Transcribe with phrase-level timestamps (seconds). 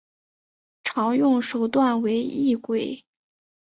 [0.83, 3.05] 常用手段为异轨。